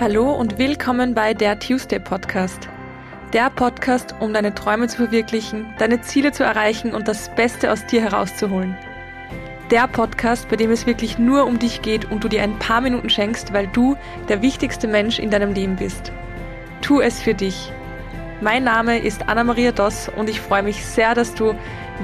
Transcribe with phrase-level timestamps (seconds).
[0.00, 2.70] Hallo und willkommen bei der Tuesday Podcast.
[3.34, 7.84] Der Podcast, um deine Träume zu verwirklichen, deine Ziele zu erreichen und das Beste aus
[7.84, 8.74] dir herauszuholen.
[9.70, 12.80] Der Podcast, bei dem es wirklich nur um dich geht und du dir ein paar
[12.80, 13.94] Minuten schenkst, weil du
[14.30, 16.12] der wichtigste Mensch in deinem Leben bist.
[16.80, 17.70] Tu es für dich.
[18.40, 21.54] Mein Name ist Anna-Maria Doss und ich freue mich sehr, dass du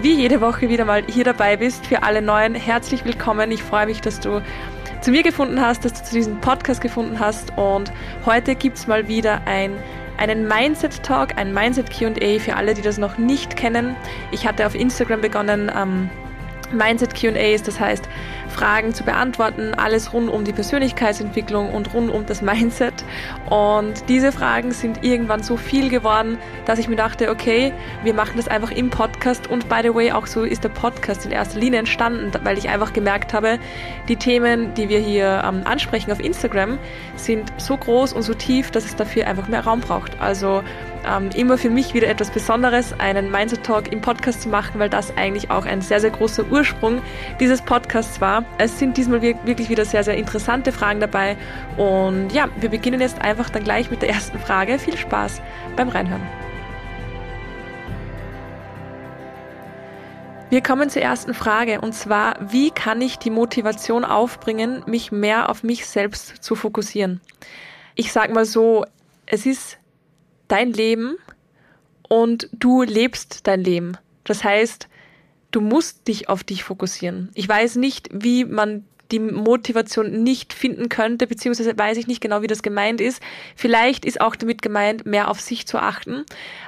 [0.03, 1.87] wie jede Woche wieder mal hier dabei bist.
[1.87, 3.51] Für alle Neuen herzlich willkommen.
[3.51, 4.43] Ich freue mich, dass du
[5.07, 7.57] zu mir gefunden hast, dass du zu diesem Podcast gefunden hast.
[7.57, 7.93] Und
[8.25, 9.71] heute gibt es mal wieder ein,
[10.19, 13.95] einen Mindset Talk, ein Mindset QA für alle, die das noch nicht kennen.
[14.33, 16.11] Ich hatte auf Instagram begonnen, ähm,
[16.73, 18.09] Mindset QAs, das heißt
[18.49, 23.05] Fragen zu beantworten, alles rund um die Persönlichkeitsentwicklung und rund um das Mindset.
[23.51, 28.35] Und diese Fragen sind irgendwann so viel geworden, dass ich mir dachte, okay, wir machen
[28.37, 29.49] das einfach im Podcast.
[29.49, 32.69] Und by the way, auch so ist der Podcast in erster Linie entstanden, weil ich
[32.69, 33.59] einfach gemerkt habe,
[34.09, 36.79] die Themen, die wir hier ähm, ansprechen auf Instagram,
[37.17, 40.21] sind so groß und so tief, dass es dafür einfach mehr Raum braucht.
[40.21, 40.63] Also
[41.07, 44.91] ähm, immer für mich wieder etwas Besonderes, einen Mindset Talk im Podcast zu machen, weil
[44.91, 47.01] das eigentlich auch ein sehr, sehr großer Ursprung
[47.41, 48.45] dieses Podcasts war.
[48.59, 51.37] Es sind diesmal wirklich wieder sehr, sehr interessante Fragen dabei.
[51.77, 54.79] Und ja, wir beginnen jetzt einfach dann gleich mit der ersten Frage.
[54.79, 55.41] Viel Spaß
[55.77, 56.23] beim Reinhören.
[60.49, 65.51] Wir kommen zur ersten Frage und zwar, wie kann ich die Motivation aufbringen, mich mehr
[65.51, 67.21] auf mich selbst zu fokussieren?
[67.97, 68.85] Ich sag mal so,
[69.27, 69.79] es ist
[70.49, 71.17] dein Leben
[72.09, 73.97] und du lebst dein Leben.
[74.25, 74.89] Das heißt,
[75.51, 77.31] du musst dich auf dich fokussieren.
[77.35, 82.43] Ich weiß nicht, wie man die Motivation nicht finden könnte, beziehungsweise weiß ich nicht genau,
[82.43, 83.23] wie das gemeint ist.
[83.55, 86.25] Vielleicht ist auch damit gemeint, mehr auf sich zu achten.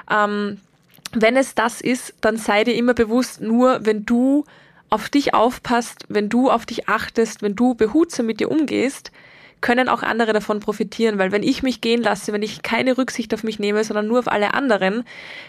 [0.09, 0.59] Ähm,
[1.11, 4.45] wenn es das ist, dann sei dir immer bewusst, nur wenn du
[4.89, 9.11] auf dich aufpasst, wenn du auf dich achtest, wenn du behutsam mit dir umgehst,
[9.61, 13.33] können auch andere davon profitieren, weil wenn ich mich gehen lasse, wenn ich keine Rücksicht
[13.33, 15.03] auf mich nehme, sondern nur auf alle anderen,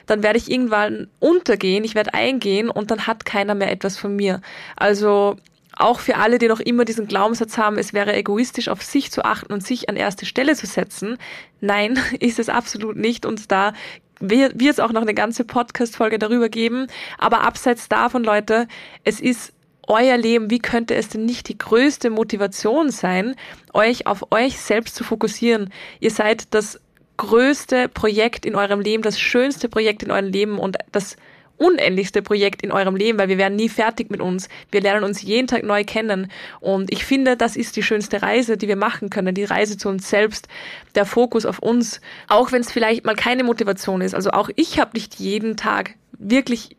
[0.07, 4.17] dann werde ich irgendwann untergehen, ich werde eingehen und dann hat keiner mehr etwas von
[4.17, 4.41] mir.
[4.77, 5.37] Also
[5.77, 9.25] auch für alle, die noch immer diesen Glaubenssatz haben, es wäre egoistisch, auf sich zu
[9.25, 11.17] achten und sich an erste Stelle zu setzen.
[11.61, 13.25] Nein, ist es absolut nicht.
[13.25, 13.73] Und da
[14.21, 16.87] wird es auch noch eine ganze Podcast-Folge darüber geben.
[17.19, 18.69] Aber abseits davon, Leute,
[19.05, 19.53] es ist
[19.91, 23.35] euer Leben, wie könnte es denn nicht die größte Motivation sein,
[23.75, 25.73] euch auf euch selbst zu fokussieren?
[26.01, 26.81] Ihr seid das
[27.17, 31.17] größte Projekt in eurem Leben, das schönste Projekt in eurem Leben und das
[31.59, 34.49] unendlichste Projekt in eurem Leben, weil wir werden nie fertig mit uns.
[34.71, 36.33] Wir lernen uns jeden Tag neu kennen.
[36.61, 39.35] Und ich finde, das ist die schönste Reise, die wir machen können.
[39.35, 40.49] Die Reise zu uns selbst,
[40.95, 42.01] der Fokus auf uns.
[42.29, 44.15] Auch wenn es vielleicht mal keine Motivation ist.
[44.15, 46.77] Also auch ich habe nicht jeden Tag wirklich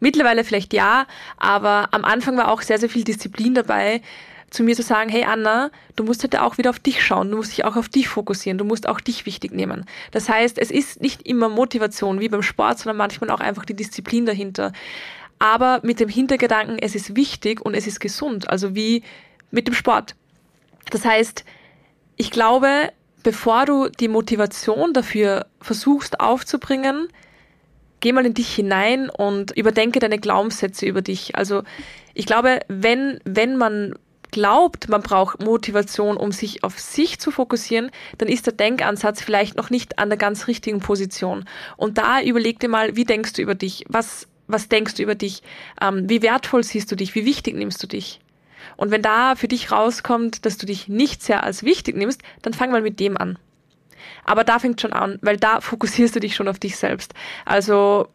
[0.00, 4.02] Mittlerweile vielleicht ja, aber am Anfang war auch sehr, sehr viel Disziplin dabei,
[4.50, 7.36] zu mir zu sagen, hey Anna, du musst heute auch wieder auf dich schauen, du
[7.36, 9.84] musst dich auch auf dich fokussieren, du musst auch dich wichtig nehmen.
[10.12, 13.74] Das heißt, es ist nicht immer Motivation wie beim Sport, sondern manchmal auch einfach die
[13.74, 14.72] Disziplin dahinter.
[15.38, 19.02] Aber mit dem Hintergedanken, es ist wichtig und es ist gesund, also wie
[19.50, 20.14] mit dem Sport.
[20.90, 21.44] Das heißt,
[22.16, 22.90] ich glaube,
[23.22, 27.08] bevor du die Motivation dafür versuchst aufzubringen,
[28.00, 31.36] geh mal in dich hinein und überdenke deine Glaubenssätze über dich.
[31.36, 31.62] Also
[32.14, 33.94] ich glaube, wenn, wenn man
[34.30, 39.56] glaubt, man braucht Motivation, um sich auf sich zu fokussieren, dann ist der Denkansatz vielleicht
[39.56, 41.44] noch nicht an der ganz richtigen Position.
[41.76, 43.84] Und da überleg dir mal, wie denkst du über dich?
[43.88, 45.42] Was, was denkst du über dich?
[45.80, 47.14] Ähm, wie wertvoll siehst du dich?
[47.14, 48.20] Wie wichtig nimmst du dich?
[48.76, 52.52] Und wenn da für dich rauskommt, dass du dich nicht sehr als wichtig nimmst, dann
[52.52, 53.38] fang mal mit dem an.
[54.24, 57.14] Aber da fängt schon an, weil da fokussierst du dich schon auf dich selbst.
[57.44, 58.08] Also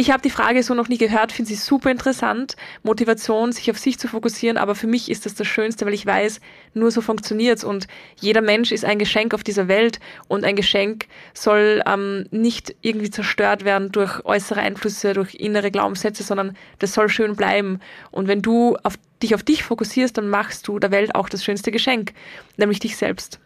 [0.00, 2.54] ich habe die Frage so noch nie gehört, finde sie super interessant.
[2.84, 6.06] Motivation, sich auf sich zu fokussieren, aber für mich ist das das Schönste, weil ich
[6.06, 6.40] weiß,
[6.72, 7.88] nur so funktioniert's und
[8.20, 9.98] jeder Mensch ist ein Geschenk auf dieser Welt
[10.28, 16.22] und ein Geschenk soll ähm, nicht irgendwie zerstört werden durch äußere Einflüsse, durch innere Glaubenssätze,
[16.22, 17.80] sondern das soll schön bleiben.
[18.12, 21.42] Und wenn du auf dich auf dich fokussierst, dann machst du der Welt auch das
[21.42, 22.12] schönste Geschenk,
[22.56, 23.40] nämlich dich selbst.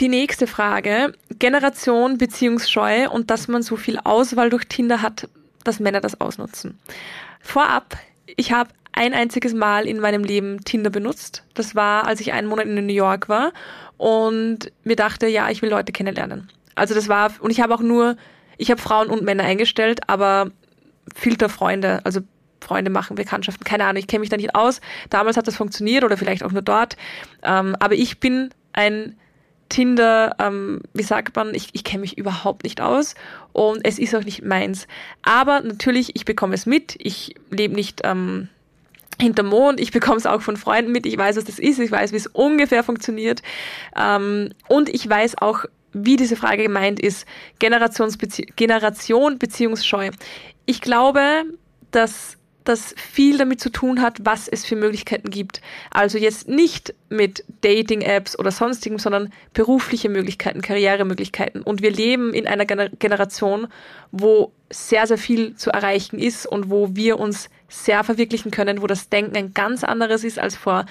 [0.00, 5.28] Die nächste Frage, Generation Beziehungsscheu und dass man so viel Auswahl durch Tinder hat,
[5.64, 6.78] dass Männer das ausnutzen.
[7.40, 7.96] Vorab,
[8.36, 11.42] ich habe ein einziges Mal in meinem Leben Tinder benutzt.
[11.54, 13.52] Das war, als ich einen Monat in New York war
[13.96, 16.48] und mir dachte, ja, ich will Leute kennenlernen.
[16.76, 18.16] Also das war, und ich habe auch nur,
[18.56, 20.52] ich habe Frauen und Männer eingestellt, aber
[21.16, 22.20] Filterfreunde, also
[22.60, 24.80] Freunde machen, Bekanntschaften, keine Ahnung, ich kenne mich da nicht aus.
[25.10, 26.96] Damals hat das funktioniert oder vielleicht auch nur dort.
[27.42, 29.16] Ähm, aber ich bin ein
[29.68, 33.14] Tinder, ähm, wie sagt man, ich, ich kenne mich überhaupt nicht aus
[33.52, 34.86] und es ist auch nicht meins.
[35.22, 36.96] Aber natürlich, ich bekomme es mit.
[36.98, 38.48] Ich lebe nicht ähm,
[39.20, 39.80] hinter Mond.
[39.80, 41.04] Ich bekomme es auch von Freunden mit.
[41.04, 41.78] Ich weiß, was das ist.
[41.78, 43.42] Ich weiß, wie es ungefähr funktioniert.
[43.96, 47.26] Ähm, und ich weiß auch, wie diese Frage gemeint ist.
[47.58, 50.10] Generationsbezie Generation Beziehungsscheu.
[50.64, 51.44] Ich glaube,
[51.90, 52.37] dass
[52.68, 55.60] das viel damit zu tun hat, was es für Möglichkeiten gibt.
[55.90, 61.62] Also jetzt nicht mit Dating-Apps oder sonstigem, sondern berufliche Möglichkeiten, Karrieremöglichkeiten.
[61.62, 63.68] Und wir leben in einer Generation,
[64.12, 68.86] wo sehr, sehr viel zu erreichen ist und wo wir uns sehr verwirklichen können, wo
[68.86, 70.86] das Denken ein ganz anderes ist als vor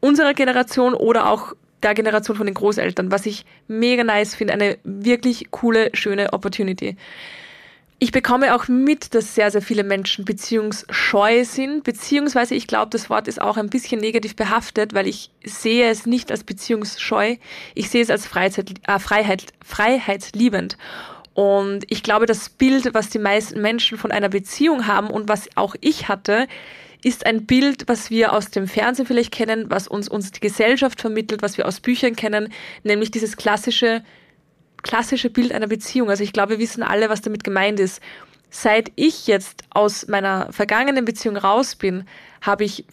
[0.00, 4.78] unserer Generation oder auch der Generation von den Großeltern, was ich mega nice finde, eine
[4.84, 6.96] wirklich coole, schöne Opportunity.
[8.02, 13.08] Ich bekomme auch mit, dass sehr, sehr viele Menschen beziehungsscheu sind, beziehungsweise ich glaube, das
[13.08, 17.36] Wort ist auch ein bisschen negativ behaftet, weil ich sehe es nicht als beziehungsscheu,
[17.76, 20.78] ich sehe es als Freizeit, äh, Freiheit, freiheitsliebend.
[21.34, 25.48] Und ich glaube, das Bild, was die meisten Menschen von einer Beziehung haben und was
[25.54, 26.48] auch ich hatte,
[27.04, 31.00] ist ein Bild, was wir aus dem Fernsehen vielleicht kennen, was uns, uns die Gesellschaft
[31.00, 32.52] vermittelt, was wir aus Büchern kennen,
[32.82, 34.02] nämlich dieses klassische
[34.82, 36.10] klassische Bild einer Beziehung.
[36.10, 38.00] Also ich glaube, wir wissen alle, was damit gemeint ist.
[38.50, 42.06] Seit ich jetzt aus meiner vergangenen Beziehung raus bin,
[42.42, 42.84] habe ich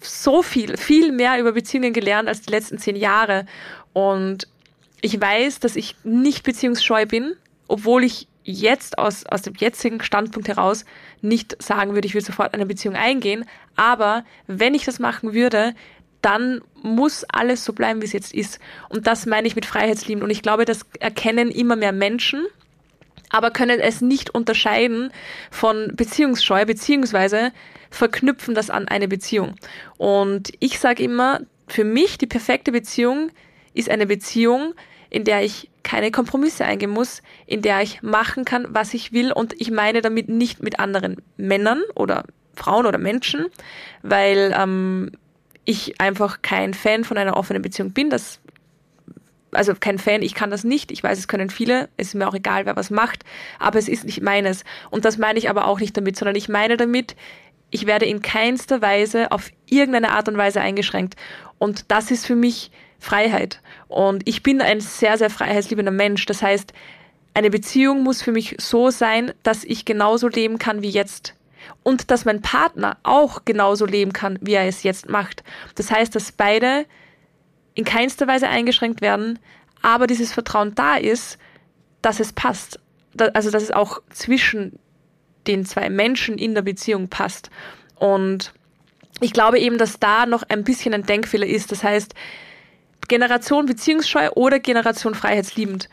[0.00, 3.46] so viel, viel mehr über Beziehungen gelernt als die letzten zehn Jahre.
[3.92, 4.46] Und
[5.00, 7.34] ich weiß, dass ich nicht beziehungsscheu bin,
[7.68, 10.84] obwohl ich jetzt aus, aus dem jetzigen Standpunkt heraus
[11.20, 13.44] nicht sagen würde, ich will sofort eine Beziehung eingehen.
[13.74, 15.74] Aber wenn ich das machen würde,
[16.26, 18.58] dann muss alles so bleiben, wie es jetzt ist.
[18.88, 20.24] Und das meine ich mit Freiheitslieben.
[20.24, 22.44] Und ich glaube, das erkennen immer mehr Menschen,
[23.30, 25.12] aber können es nicht unterscheiden
[25.52, 27.52] von Beziehungsscheu, beziehungsweise
[27.90, 29.54] verknüpfen das an eine Beziehung.
[29.98, 33.30] Und ich sage immer, für mich die perfekte Beziehung
[33.72, 34.74] ist eine Beziehung,
[35.10, 39.30] in der ich keine Kompromisse eingehen muss, in der ich machen kann, was ich will.
[39.30, 42.24] Und ich meine damit nicht mit anderen Männern oder
[42.56, 43.46] Frauen oder Menschen,
[44.02, 45.12] weil ähm,
[45.66, 48.08] ich einfach kein Fan von einer offenen Beziehung bin.
[48.08, 48.40] Das,
[49.50, 50.90] also kein Fan, ich kann das nicht.
[50.90, 51.90] Ich weiß, es können viele.
[51.98, 53.24] Es ist mir auch egal, wer was macht.
[53.58, 54.64] Aber es ist nicht meines.
[54.90, 57.16] Und das meine ich aber auch nicht damit, sondern ich meine damit,
[57.70, 61.16] ich werde in keinster Weise auf irgendeine Art und Weise eingeschränkt.
[61.58, 63.60] Und das ist für mich Freiheit.
[63.88, 66.26] Und ich bin ein sehr, sehr freiheitsliebender Mensch.
[66.26, 66.72] Das heißt,
[67.34, 71.34] eine Beziehung muss für mich so sein, dass ich genauso leben kann wie jetzt
[71.82, 75.44] und dass mein Partner auch genauso leben kann, wie er es jetzt macht.
[75.74, 76.86] Das heißt, dass beide
[77.74, 79.38] in keinster Weise eingeschränkt werden,
[79.82, 81.38] aber dieses Vertrauen da ist,
[82.02, 82.80] dass es passt.
[83.34, 84.78] Also, dass es auch zwischen
[85.46, 87.50] den zwei Menschen in der Beziehung passt.
[87.96, 88.52] Und
[89.20, 91.72] ich glaube eben, dass da noch ein bisschen ein Denkfehler ist.
[91.72, 92.14] Das heißt,
[93.08, 95.88] Generation beziehungsscheu oder Generation freiheitsliebend.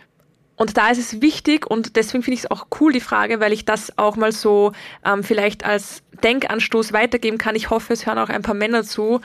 [0.56, 3.54] Und da ist es wichtig und deswegen finde ich es auch cool, die Frage, weil
[3.54, 4.72] ich das auch mal so
[5.04, 7.56] ähm, vielleicht als Denkanstoß weitergeben kann.
[7.56, 9.22] Ich hoffe, es hören auch ein paar Männer zu.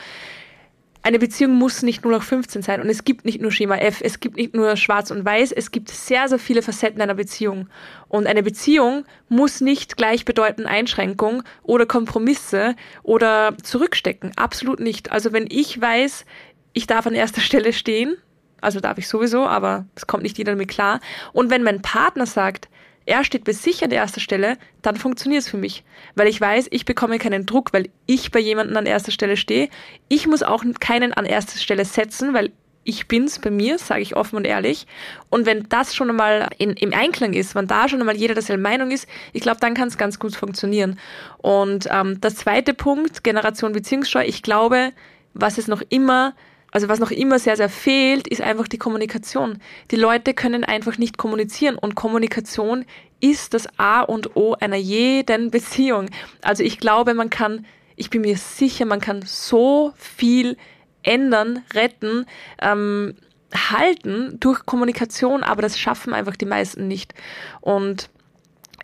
[1.02, 4.00] Eine Beziehung muss nicht nur noch 15 sein und es gibt nicht nur Schema F,
[4.02, 7.68] es gibt nicht nur Schwarz und Weiß, es gibt sehr, sehr viele Facetten einer Beziehung.
[8.08, 14.32] Und eine Beziehung muss nicht gleich bedeuten Einschränkung oder Kompromisse oder Zurückstecken.
[14.36, 15.12] Absolut nicht.
[15.12, 16.24] Also wenn ich weiß,
[16.72, 18.16] ich darf an erster Stelle stehen,
[18.60, 21.00] also darf ich sowieso, aber es kommt nicht jeder damit klar.
[21.32, 22.68] Und wenn mein Partner sagt,
[23.06, 25.82] er steht bei sich an erster Stelle, dann funktioniert es für mich.
[26.14, 29.70] Weil ich weiß, ich bekomme keinen Druck, weil ich bei jemandem an erster Stelle stehe.
[30.08, 32.52] Ich muss auch keinen an erster Stelle setzen, weil
[32.84, 34.86] ich bin's bei mir, sage ich offen und ehrlich.
[35.30, 38.62] Und wenn das schon einmal in, im Einklang ist, wenn da schon einmal jeder derselben
[38.62, 40.98] Meinung ist, ich glaube, dann kann es ganz gut funktionieren.
[41.38, 44.92] Und ähm, das zweite Punkt, Generation Beziehungsscheu, ich glaube,
[45.34, 46.34] was es noch immer
[46.70, 49.58] also was noch immer sehr, sehr fehlt, ist einfach die Kommunikation.
[49.90, 52.84] Die Leute können einfach nicht kommunizieren und Kommunikation
[53.20, 56.10] ist das A und O einer jeden Beziehung.
[56.42, 60.56] Also ich glaube, man kann, ich bin mir sicher, man kann so viel
[61.02, 62.26] ändern, retten,
[62.60, 63.14] ähm,
[63.54, 67.14] halten durch Kommunikation, aber das schaffen einfach die meisten nicht.
[67.60, 68.10] Und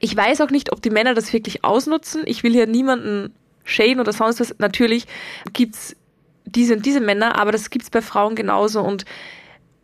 [0.01, 2.23] ich weiß auch nicht, ob die Männer das wirklich ausnutzen.
[2.25, 4.55] Ich will hier niemanden shaden oder sonst was.
[4.59, 5.07] Natürlich
[5.53, 5.97] gibt's
[6.45, 8.81] diese und diese Männer, aber das gibt's bei Frauen genauso.
[8.81, 9.05] Und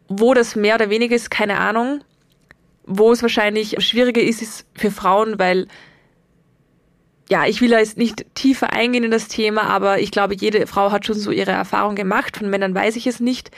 [0.08, 2.02] wo das mehr oder weniger ist, keine Ahnung.
[2.84, 5.66] Wo es wahrscheinlich schwieriger ist, ist für Frauen, weil
[7.30, 10.66] ja, ich will da jetzt nicht tiefer eingehen in das Thema, aber ich glaube, jede
[10.66, 12.36] Frau hat schon so ihre Erfahrung gemacht.
[12.36, 13.52] Von Männern weiß ich es nicht.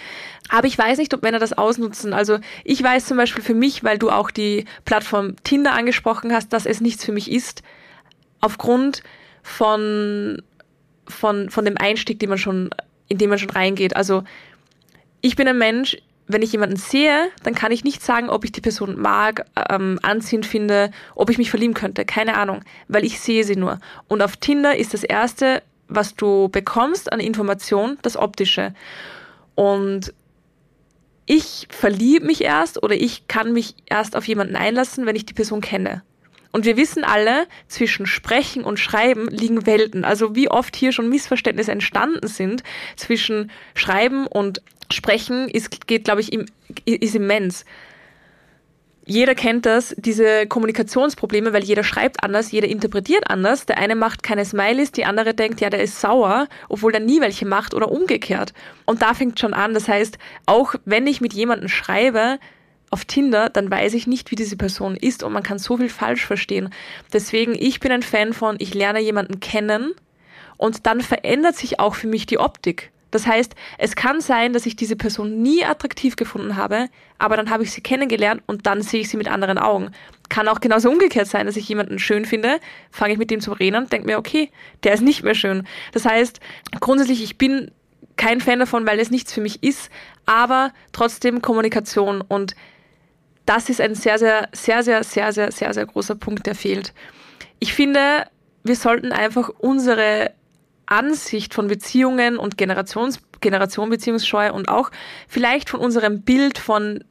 [0.51, 2.13] Aber ich weiß nicht, ob Männer das ausnutzen.
[2.13, 6.53] Also ich weiß zum Beispiel für mich, weil du auch die Plattform Tinder angesprochen hast,
[6.53, 7.63] dass es nichts für mich ist.
[8.43, 9.03] Aufgrund
[9.43, 10.43] von,
[11.07, 12.69] von, von dem Einstieg, den man schon
[13.13, 13.95] in den man schon reingeht.
[13.95, 14.25] Also
[15.21, 18.53] ich bin ein Mensch, wenn ich jemanden sehe, dann kann ich nicht sagen, ob ich
[18.53, 22.07] die Person mag, ähm, anziehend finde, ob ich mich verlieben könnte.
[22.07, 23.81] Keine Ahnung, weil ich sehe sie nur.
[24.09, 28.73] Und auf Tinder ist das Erste, was du bekommst an Information, das Optische.
[29.55, 30.15] Und
[31.27, 35.35] ich verliebe mich erst oder ich kann mich erst auf jemanden einlassen, wenn ich die
[35.35, 36.03] Person kenne.
[36.53, 40.05] Und wir wissen alle, zwischen Sprechen und Schreiben liegen Welten.
[40.05, 42.63] Also wie oft hier schon Missverständnisse entstanden sind
[42.97, 46.45] zwischen Schreiben und Sprechen, ist, geht, glaube ich, im,
[46.85, 47.65] ist immens.
[49.05, 53.67] Jeder kennt das, diese Kommunikationsprobleme, weil jeder schreibt anders, jeder interpretiert anders.
[53.67, 57.21] Der eine macht keine Smileys, die andere denkt, ja, der ist sauer, obwohl er nie
[57.21, 58.53] welche macht oder umgekehrt.
[58.85, 59.75] Und da fängt schon an.
[59.75, 62.39] Das heißt, auch wenn ich mit jemandem schreibe,
[62.93, 65.89] auf Tinder, dann weiß ich nicht, wie diese Person ist und man kann so viel
[65.89, 66.69] falsch verstehen.
[67.13, 69.95] Deswegen, ich bin ein Fan von, ich lerne jemanden kennen
[70.59, 72.93] und dann verändert sich auch für mich die Optik.
[73.11, 77.51] Das heißt, es kann sein, dass ich diese Person nie attraktiv gefunden habe, aber dann
[77.51, 79.91] habe ich sie kennengelernt und dann sehe ich sie mit anderen Augen.
[80.29, 82.59] Kann auch genauso umgekehrt sein, dass ich jemanden schön finde,
[82.91, 84.51] fange ich mit dem zu reden und denke mir, okay,
[84.83, 85.67] der ist nicht mehr schön.
[85.93, 86.41] Das heißt,
[86.81, 87.71] grundsätzlich, ich bin
[88.17, 89.91] kein Fan davon, weil es nichts für mich ist,
[90.25, 92.55] aber trotzdem Kommunikation und
[93.47, 96.93] das ist ein sehr, sehr, sehr, sehr, sehr, sehr, sehr, sehr großer Punkt, der fehlt.
[97.59, 98.27] Ich finde,
[98.65, 100.33] wir sollten einfach unsere
[100.87, 104.91] Ansicht von Beziehungen und Generations, Generation und auch
[105.27, 107.03] vielleicht von unserem Bild von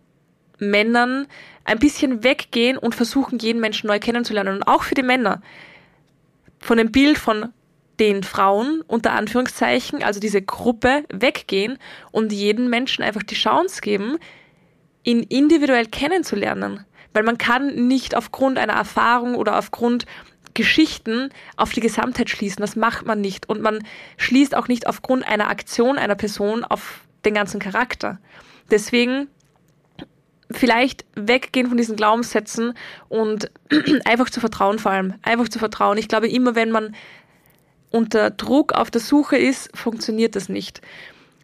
[0.60, 1.28] Männern
[1.66, 4.58] ein bisschen weggehen und versuchen, jeden Menschen neu kennenzulernen.
[4.58, 5.42] Und auch für die Männer.
[6.60, 7.52] Von dem Bild von
[8.00, 11.78] den Frauen unter Anführungszeichen, also diese Gruppe, weggehen
[12.12, 14.18] und jeden Menschen einfach die Chance geben,
[15.04, 16.86] ihn individuell kennenzulernen.
[17.14, 20.06] Weil man kann nicht aufgrund einer Erfahrung oder aufgrund
[20.54, 22.62] Geschichten auf die Gesamtheit schließen.
[22.62, 23.50] Das macht man nicht.
[23.50, 23.84] Und man
[24.18, 28.20] schließt auch nicht aufgrund einer Aktion einer Person auf den ganzen Charakter.
[28.70, 29.28] Deswegen
[30.50, 32.74] vielleicht weggehen von diesen Glaubenssätzen
[33.10, 33.52] und
[34.06, 35.14] einfach zu vertrauen vor allem.
[35.22, 35.98] Einfach zu vertrauen.
[35.98, 36.96] Ich glaube, immer wenn man
[37.90, 40.82] unter Druck auf der Suche ist, funktioniert das nicht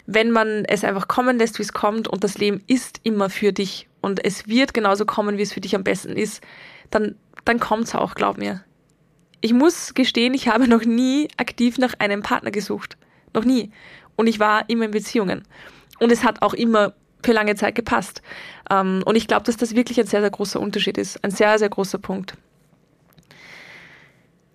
[0.08, 3.52] wenn man es einfach kommen lässt, wie es kommt und das Leben ist immer für
[3.52, 6.42] dich und es wird genauso kommen, wie es für dich am besten ist,
[6.90, 8.64] dann, dann kommt es auch, glaub mir.
[9.42, 12.98] Ich muss gestehen, ich habe noch nie aktiv nach einem Partner gesucht.
[13.34, 13.72] Noch nie.
[14.16, 15.44] Und ich war immer in Beziehungen.
[16.00, 18.22] Und es hat auch immer für lange Zeit gepasst.
[18.72, 21.22] Ähm, und ich glaube, dass das wirklich ein sehr, sehr großer Unterschied ist.
[21.24, 22.36] Ein sehr, sehr großer Punkt.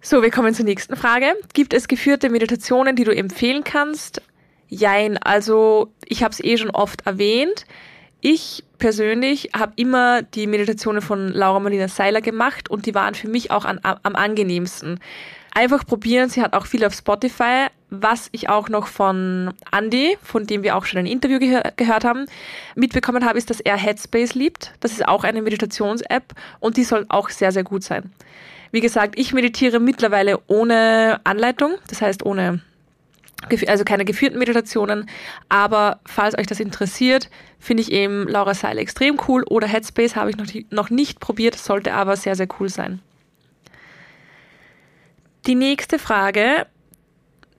[0.01, 1.35] So, wir kommen zur nächsten Frage.
[1.53, 4.23] Gibt es geführte Meditationen, die du empfehlen kannst?
[4.75, 7.67] Jein, also ich habe es eh schon oft erwähnt.
[8.23, 13.29] Ich persönlich habe immer die Meditationen von Laura Marlina Seiler gemacht und die waren für
[13.29, 14.99] mich auch an, am angenehmsten.
[15.55, 20.47] Einfach probieren, sie hat auch viel auf Spotify, was ich auch noch von Andy, von
[20.47, 22.25] dem wir auch schon ein Interview gehör gehört haben,
[22.75, 24.73] mitbekommen habe, ist, dass er Headspace liebt.
[24.81, 28.11] Das ist auch eine Meditations-App und die soll auch sehr, sehr gut sein.
[28.71, 32.63] Wie gesagt, ich meditiere mittlerweile ohne Anleitung, das heißt ohne
[33.67, 35.09] also keine geführten Meditationen,
[35.49, 40.31] aber falls euch das interessiert, finde ich eben Laura Seil extrem cool oder Headspace habe
[40.31, 43.01] ich noch, noch nicht probiert, sollte aber sehr, sehr cool sein.
[45.47, 46.67] Die nächste Frage,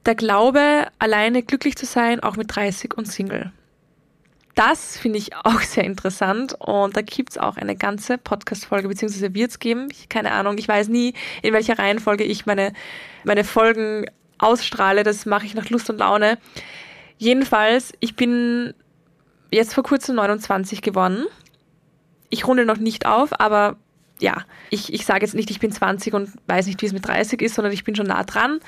[0.06, 3.52] der Glaube, alleine glücklich zu sein, auch mit 30 und Single.
[4.56, 9.34] Das finde ich auch sehr interessant und da gibt es auch eine ganze Podcast-Folge, beziehungsweise
[9.34, 9.88] wird es geben.
[9.92, 12.74] Ich, keine Ahnung, ich weiß nie, in welcher Reihenfolge ich meine,
[13.24, 14.06] meine Folgen
[14.38, 15.04] ausstrahle.
[15.04, 16.38] Das mache ich nach Lust und Laune.
[17.18, 18.74] Jedenfalls, ich bin
[19.52, 21.26] jetzt vor kurzem 29 geworden.
[22.30, 23.78] Ich runde noch nicht auf, aber
[24.20, 27.08] ja, ich, ich sage jetzt nicht, ich bin 20 und weiß nicht, wie es mit
[27.08, 28.60] 30 ist, sondern ich bin schon nah dran.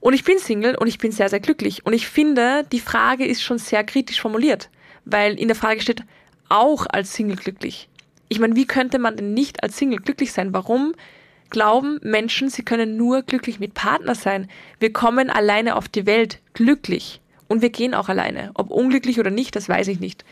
[0.00, 1.86] Und ich bin Single und ich bin sehr, sehr glücklich.
[1.86, 4.68] Und ich finde, die Frage ist schon sehr kritisch formuliert,
[5.06, 6.02] weil in der Frage steht,
[6.50, 7.88] auch als Single glücklich.
[8.28, 10.52] Ich meine, wie könnte man denn nicht als Single glücklich sein?
[10.52, 10.94] Warum
[11.50, 14.48] glauben Menschen, sie können nur glücklich mit Partner sein.
[14.80, 17.20] Wir kommen alleine auf die Welt, glücklich.
[17.48, 18.50] Und wir gehen auch alleine.
[18.54, 20.24] Ob unglücklich oder nicht, das weiß ich nicht.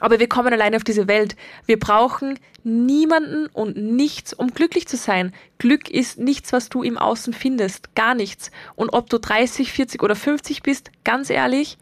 [0.00, 1.36] Aber wir kommen alleine auf diese Welt.
[1.64, 5.32] Wir brauchen niemanden und nichts, um glücklich zu sein.
[5.58, 7.94] Glück ist nichts, was du im Außen findest.
[7.94, 8.50] Gar nichts.
[8.74, 11.78] Und ob du 30, 40 oder 50 bist, ganz ehrlich,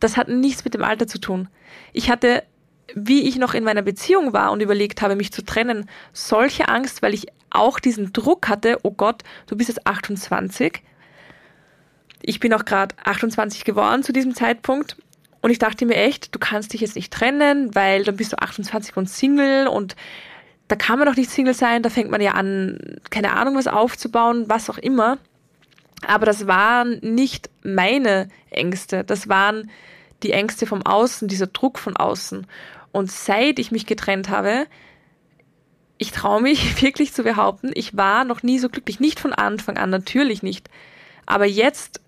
[0.00, 1.48] das hat nichts mit dem Alter zu tun.
[1.92, 2.42] Ich hatte
[2.94, 7.02] wie ich noch in meiner Beziehung war und überlegt habe, mich zu trennen, solche Angst,
[7.02, 10.82] weil ich auch diesen Druck hatte, oh Gott, du bist jetzt 28.
[12.22, 14.96] Ich bin auch gerade 28 geworden zu diesem Zeitpunkt.
[15.42, 18.38] Und ich dachte mir echt, du kannst dich jetzt nicht trennen, weil dann bist du
[18.38, 19.94] 28 und Single und
[20.68, 23.68] da kann man doch nicht Single sein, da fängt man ja an, keine Ahnung, was
[23.68, 25.18] aufzubauen, was auch immer.
[26.04, 29.70] Aber das waren nicht meine Ängste, das waren
[30.22, 32.46] die Ängste vom Außen, dieser Druck von außen.
[32.96, 34.66] Und seit ich mich getrennt habe,
[35.98, 39.00] ich traue mich wirklich zu behaupten, ich war noch nie so glücklich.
[39.00, 40.70] Nicht von Anfang an, natürlich nicht.
[41.26, 42.00] Aber jetzt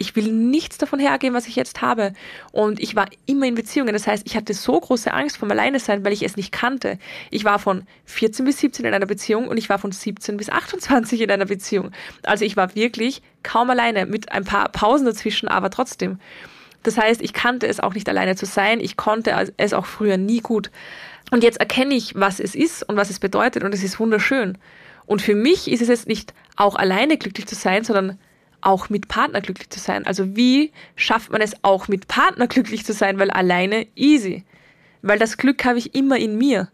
[0.00, 2.12] ich will nichts davon hergeben, was ich jetzt habe.
[2.52, 3.92] Und ich war immer in Beziehungen.
[3.92, 7.00] Das heißt, ich hatte so große Angst vom Alleinesein, weil ich es nicht kannte.
[7.32, 10.50] Ich war von 14 bis 17 in einer Beziehung und ich war von 17 bis
[10.50, 11.90] 28 in einer Beziehung.
[12.22, 16.20] Also ich war wirklich kaum alleine mit ein paar Pausen dazwischen, aber trotzdem.
[16.82, 18.80] Das heißt, ich kannte es auch nicht alleine zu sein.
[18.80, 20.70] Ich konnte es auch früher nie gut.
[21.30, 24.56] Und jetzt erkenne ich, was es ist und was es bedeutet und es ist wunderschön.
[25.06, 28.18] Und für mich ist es jetzt nicht auch alleine glücklich zu sein, sondern
[28.60, 30.06] auch mit Partner glücklich zu sein.
[30.06, 34.44] Also wie schafft man es auch mit Partner glücklich zu sein, weil alleine easy.
[35.02, 36.68] Weil das Glück habe ich immer in mir.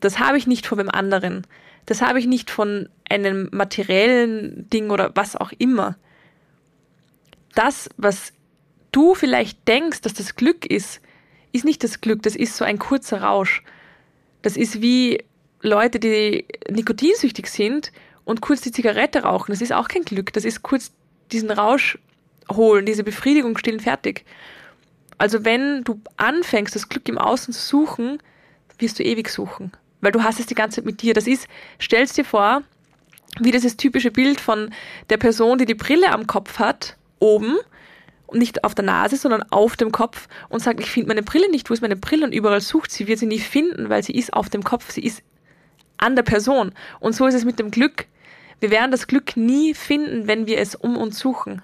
[0.00, 1.46] Das habe ich nicht von dem anderen.
[1.84, 5.96] Das habe ich nicht von einem materiellen Ding oder was auch immer.
[7.54, 8.32] Das, was
[8.92, 11.00] du vielleicht denkst, dass das Glück ist,
[11.52, 13.62] ist nicht das Glück, das ist so ein kurzer Rausch.
[14.42, 15.24] Das ist wie
[15.62, 17.92] Leute, die nikotinsüchtig sind
[18.24, 19.52] und kurz die Zigarette rauchen.
[19.52, 20.92] Das ist auch kein Glück, das ist kurz
[21.32, 21.98] diesen Rausch
[22.52, 24.24] holen, diese Befriedigung stillen, fertig.
[25.18, 28.18] Also wenn du anfängst, das Glück im Außen zu suchen,
[28.78, 29.72] wirst du ewig suchen.
[30.00, 31.14] Weil du hast es die ganze Zeit mit dir.
[31.14, 31.48] Das ist,
[31.80, 32.62] stellst dir vor,
[33.40, 34.70] wie dieses typische Bild von
[35.10, 37.56] der Person, die die Brille am Kopf hat, oben,
[38.32, 41.70] nicht auf der Nase, sondern auf dem Kopf und sagt, ich finde meine Brille nicht,
[41.70, 42.24] wo ist meine Brille?
[42.24, 45.02] Und überall sucht sie, wird sie nie finden, weil sie ist auf dem Kopf, sie
[45.02, 45.22] ist
[45.98, 46.72] an der Person.
[47.00, 48.06] Und so ist es mit dem Glück.
[48.60, 51.62] Wir werden das Glück nie finden, wenn wir es um uns suchen.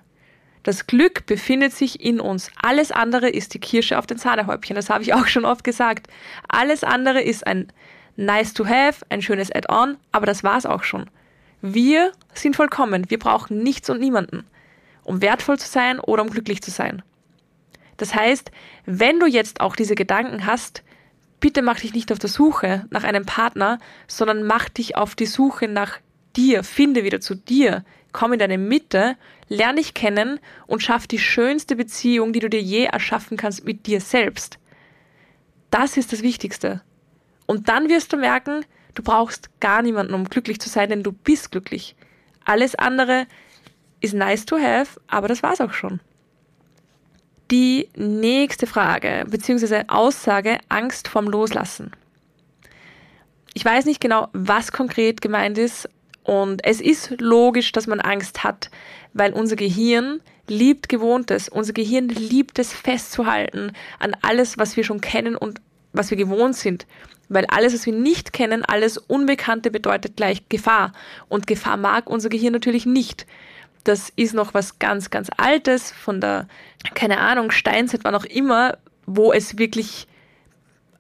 [0.62, 2.50] Das Glück befindet sich in uns.
[2.62, 4.76] Alles andere ist die Kirsche auf den Sahnehäubchen.
[4.76, 6.06] Das habe ich auch schon oft gesagt.
[6.48, 7.68] Alles andere ist ein
[8.16, 11.10] nice to have, ein schönes Add-on, aber das war's auch schon.
[11.62, 13.10] Wir sind vollkommen.
[13.10, 14.44] Wir brauchen nichts und niemanden,
[15.04, 17.02] um wertvoll zu sein oder um glücklich zu sein.
[17.96, 18.50] Das heißt,
[18.84, 20.82] wenn du jetzt auch diese Gedanken hast,
[21.40, 25.26] bitte mach dich nicht auf der Suche nach einem Partner, sondern mach dich auf die
[25.26, 25.98] Suche nach
[26.36, 29.16] dir, finde wieder zu dir, komm in deine Mitte,
[29.48, 33.86] lerne dich kennen und schaff die schönste Beziehung, die du dir je erschaffen kannst mit
[33.86, 34.58] dir selbst.
[35.70, 36.82] Das ist das Wichtigste.
[37.46, 41.12] Und dann wirst du merken, du brauchst gar niemanden, um glücklich zu sein, denn du
[41.12, 41.96] bist glücklich.
[42.44, 43.26] Alles andere
[44.02, 46.00] ist nice to have, aber das war's auch schon.
[47.50, 49.84] Die nächste Frage bzw.
[49.88, 51.92] Aussage Angst vorm Loslassen.
[53.54, 55.88] Ich weiß nicht genau, was konkret gemeint ist,
[56.24, 58.70] und es ist logisch, dass man Angst hat,
[59.12, 61.48] weil unser Gehirn liebt Gewohntes.
[61.48, 65.60] Unser Gehirn liebt es festzuhalten an alles, was wir schon kennen und
[65.92, 66.86] was wir gewohnt sind.
[67.28, 70.92] Weil alles, was wir nicht kennen, alles Unbekannte bedeutet gleich Gefahr.
[71.28, 73.26] Und Gefahr mag unser Gehirn natürlich nicht.
[73.84, 76.46] Das ist noch was ganz, ganz Altes von der,
[76.94, 80.06] keine Ahnung, Steinzeit, war noch immer, wo es wirklich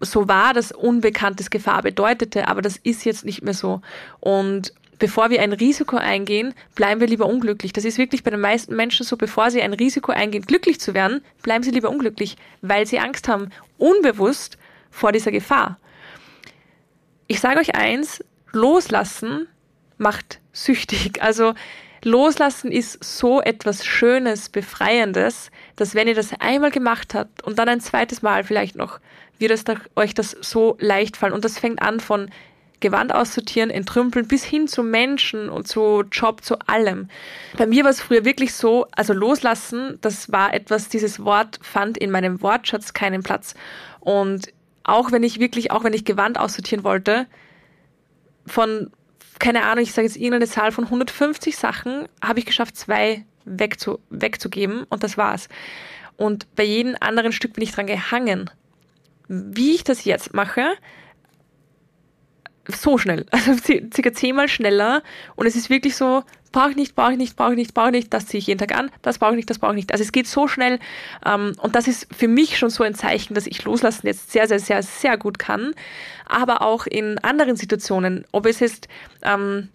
[0.00, 3.80] so war, dass unbekanntes Gefahr bedeutete, aber das ist jetzt nicht mehr so.
[4.18, 7.72] Und bevor wir ein Risiko eingehen, bleiben wir lieber unglücklich.
[7.72, 10.94] Das ist wirklich bei den meisten Menschen so, bevor sie ein Risiko eingehen, glücklich zu
[10.94, 14.58] werden, bleiben sie lieber unglücklich, weil sie Angst haben, unbewusst
[14.90, 15.78] vor dieser Gefahr.
[17.26, 19.48] Ich sage euch eins, loslassen
[19.98, 21.22] macht süchtig.
[21.22, 21.54] Also
[22.04, 27.68] loslassen ist so etwas Schönes, Befreiendes, dass wenn ihr das einmal gemacht habt und dann
[27.68, 29.00] ein zweites Mal vielleicht noch,
[29.38, 29.64] wird es
[29.96, 31.32] euch das so leicht fallen.
[31.32, 32.30] Und das fängt an von
[32.82, 37.08] Gewand aussortieren, entrümpeln, bis hin zu Menschen und zu Job, zu allem.
[37.56, 41.96] Bei mir war es früher wirklich so, also loslassen, das war etwas, dieses Wort fand
[41.96, 43.54] in meinem Wortschatz keinen Platz.
[44.00, 44.52] Und
[44.84, 47.26] auch wenn ich wirklich, auch wenn ich Gewand aussortieren wollte,
[48.46, 48.90] von,
[49.42, 53.98] keine Ahnung, ich sage jetzt irgendeine Zahl von 150 Sachen, habe ich geschafft, zwei wegzu,
[54.08, 55.48] wegzugeben und das war's.
[56.16, 58.50] Und bei jedem anderen Stück bin ich dran gehangen.
[59.26, 60.74] Wie ich das jetzt mache,
[62.68, 65.02] so schnell, also circa zehnmal schneller.
[65.36, 66.22] Und es ist wirklich so,
[66.52, 68.46] brauche ich nicht, brauche ich nicht, brauche ich nicht, brauche ich nicht, das ziehe ich
[68.46, 69.92] jeden Tag an, das brauche ich nicht, das brauche ich nicht.
[69.92, 70.78] Also es geht so schnell
[71.26, 74.46] ähm, und das ist für mich schon so ein Zeichen, dass ich loslassen jetzt sehr,
[74.46, 75.74] sehr, sehr, sehr gut kann,
[76.26, 78.88] aber auch in anderen Situationen, ob es jetzt
[79.22, 79.68] ähm,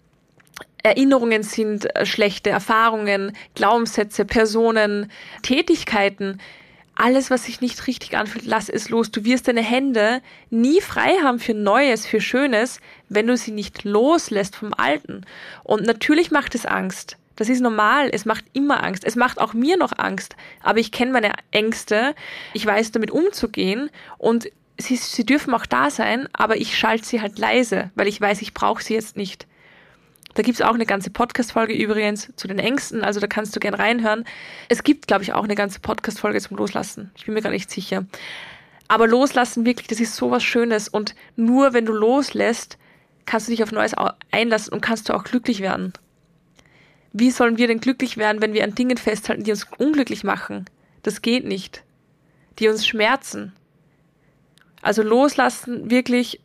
[0.82, 5.10] Erinnerungen sind, äh, schlechte Erfahrungen, Glaubenssätze, Personen,
[5.42, 6.40] Tätigkeiten,
[6.98, 9.10] alles, was sich nicht richtig anfühlt, lass es los.
[9.10, 13.84] Du wirst deine Hände nie frei haben für Neues, für Schönes, wenn du sie nicht
[13.84, 15.24] loslässt vom Alten.
[15.62, 17.16] Und natürlich macht es Angst.
[17.36, 18.10] Das ist normal.
[18.12, 19.04] Es macht immer Angst.
[19.04, 20.34] Es macht auch mir noch Angst.
[20.60, 22.16] Aber ich kenne meine Ängste.
[22.52, 23.90] Ich weiß damit umzugehen.
[24.18, 28.20] Und sie, sie dürfen auch da sein, aber ich schalte sie halt leise, weil ich
[28.20, 29.46] weiß, ich brauche sie jetzt nicht.
[30.38, 33.74] Da gibt's auch eine ganze Podcast-Folge übrigens zu den Ängsten, also da kannst du gern
[33.74, 34.24] reinhören.
[34.68, 37.10] Es gibt, glaube ich, auch eine ganze Podcast-Folge zum Loslassen.
[37.16, 38.06] Ich bin mir gar nicht sicher.
[38.86, 42.78] Aber loslassen wirklich, das ist so was Schönes und nur wenn du loslässt,
[43.26, 43.96] kannst du dich auf Neues
[44.30, 45.92] einlassen und kannst du auch glücklich werden.
[47.12, 50.66] Wie sollen wir denn glücklich werden, wenn wir an Dingen festhalten, die uns unglücklich machen?
[51.02, 51.82] Das geht nicht.
[52.60, 53.54] Die uns schmerzen.
[54.82, 56.40] Also loslassen, wirklich,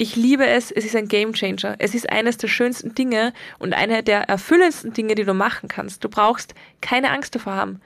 [0.00, 1.76] ich liebe es, es ist ein Game Changer.
[1.78, 6.02] Es ist eines der schönsten Dinge und eine der erfüllendsten Dinge, die du machen kannst.
[6.02, 7.82] Du brauchst keine Angst davor haben.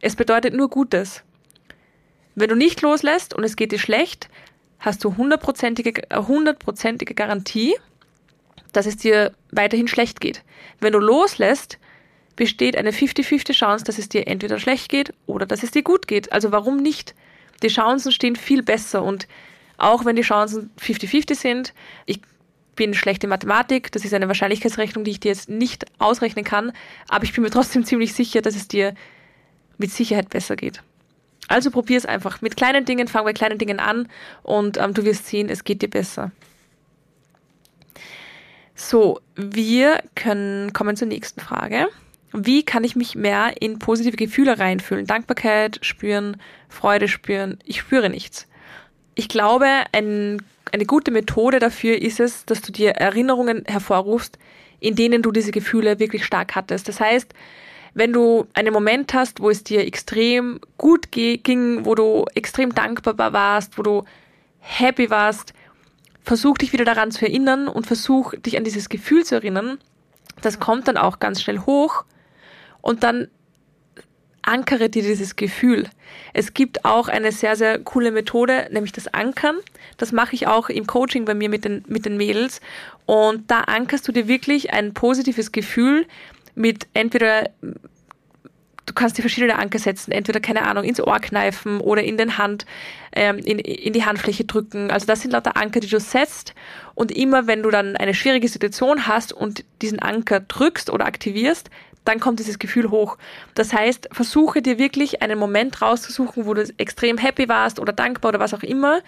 [0.00, 1.22] Es bedeutet nur Gutes.
[2.34, 4.30] Wenn du nicht loslässt und es geht dir schlecht,
[4.78, 7.76] hast du hundertprozentige, hundertprozentige Garantie,
[8.72, 10.42] dass es dir weiterhin schlecht geht.
[10.80, 11.78] Wenn du loslässt,
[12.36, 16.08] besteht eine 50-50 Chance, dass es dir entweder schlecht geht oder dass es dir gut
[16.08, 16.32] geht.
[16.32, 17.14] Also warum nicht?
[17.62, 19.28] Die Chancen stehen viel besser und
[19.80, 21.74] auch wenn die Chancen 50-50 sind,
[22.06, 22.20] ich
[22.76, 26.72] bin schlecht in Mathematik, das ist eine Wahrscheinlichkeitsrechnung, die ich dir jetzt nicht ausrechnen kann,
[27.08, 28.94] aber ich bin mir trotzdem ziemlich sicher, dass es dir
[29.78, 30.82] mit Sicherheit besser geht.
[31.48, 32.42] Also probier es einfach.
[32.42, 34.08] Mit kleinen Dingen, fang bei kleinen Dingen an
[34.42, 36.30] und ähm, du wirst sehen, es geht dir besser.
[38.74, 41.88] So, wir können kommen zur nächsten Frage.
[42.32, 45.06] Wie kann ich mich mehr in positive Gefühle reinfühlen?
[45.06, 46.36] Dankbarkeit spüren,
[46.68, 47.58] Freude spüren.
[47.64, 48.46] Ich spüre nichts.
[49.20, 54.38] Ich glaube, ein, eine gute Methode dafür ist es, dass du dir Erinnerungen hervorrufst,
[54.78, 56.88] in denen du diese Gefühle wirklich stark hattest.
[56.88, 57.34] Das heißt,
[57.92, 63.34] wenn du einen Moment hast, wo es dir extrem gut ging, wo du extrem dankbar
[63.34, 64.04] warst, wo du
[64.60, 65.52] happy warst,
[66.24, 69.76] versuch dich wieder daran zu erinnern und versuch dich an dieses Gefühl zu erinnern.
[70.40, 72.06] Das kommt dann auch ganz schnell hoch
[72.80, 73.28] und dann
[74.42, 75.88] ankere dir dieses Gefühl.
[76.32, 79.56] Es gibt auch eine sehr, sehr coole Methode, nämlich das Ankern.
[79.96, 82.60] Das mache ich auch im Coaching bei mir mit den, mit den Mädels.
[83.06, 86.06] Und da ankerst du dir wirklich ein positives Gefühl
[86.54, 87.50] mit entweder
[88.90, 92.38] du kannst dir verschiedene Anker setzen, entweder, keine Ahnung, ins Ohr kneifen oder in den
[92.38, 92.66] Hand,
[93.12, 94.90] ähm, in, in die Handfläche drücken.
[94.90, 96.54] Also das sind lauter Anker, die du setzt.
[96.94, 101.70] Und immer wenn du dann eine schwierige Situation hast und diesen Anker drückst oder aktivierst,
[102.04, 103.18] dann kommt dieses Gefühl hoch.
[103.54, 108.30] Das heißt, versuche dir wirklich einen Moment rauszusuchen, wo du extrem happy warst oder dankbar
[108.30, 109.00] oder was auch immer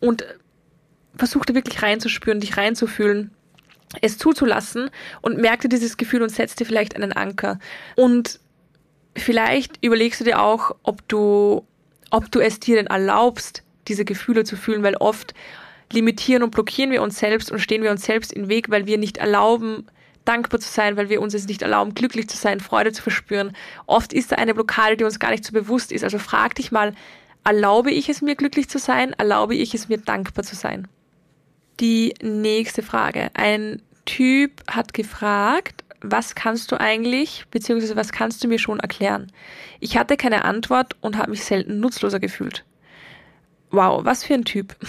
[0.00, 0.24] und
[1.16, 3.30] versuche dir wirklich reinzuspüren, dich reinzufühlen,
[4.00, 4.90] es zuzulassen
[5.22, 7.58] und merk dir dieses Gefühl und setz dir vielleicht einen Anker.
[7.94, 8.40] Und
[9.14, 11.66] vielleicht überlegst du dir auch, ob du,
[12.10, 15.34] ob du es dir denn erlaubst, diese Gefühle zu fühlen, weil oft
[15.92, 18.98] limitieren und blockieren wir uns selbst und stehen wir uns selbst im Weg, weil wir
[18.98, 19.86] nicht erlauben,
[20.26, 23.56] dankbar zu sein, weil wir uns es nicht erlauben, glücklich zu sein, Freude zu verspüren.
[23.86, 26.04] Oft ist da eine Blockade, die uns gar nicht so bewusst ist.
[26.04, 26.94] Also frag dich mal,
[27.44, 29.12] erlaube ich es mir, glücklich zu sein?
[29.14, 30.88] Erlaube ich es mir, dankbar zu sein?
[31.80, 33.30] Die nächste Frage.
[33.34, 39.32] Ein Typ hat gefragt, was kannst du eigentlich, beziehungsweise was kannst du mir schon erklären?
[39.80, 42.64] Ich hatte keine Antwort und habe mich selten nutzloser gefühlt.
[43.70, 44.76] Wow, was für ein Typ.